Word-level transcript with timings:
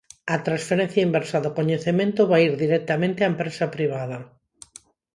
A 0.33 0.35
transferencia 0.47 1.05
inversa 1.07 1.37
do 1.45 1.55
coñecemento 1.57 2.21
vai 2.31 2.41
ir 2.49 2.53
directamente 2.63 3.21
á 3.25 3.27
empresa 3.33 3.65
privada. 3.75 4.17